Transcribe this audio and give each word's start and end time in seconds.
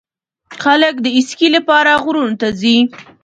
خلک 0.63 0.95
د 1.01 1.07
اسکی 1.19 1.47
لپاره 1.55 1.91
غرونو 2.03 2.35
ته 2.41 2.47
ځي. 2.59 2.77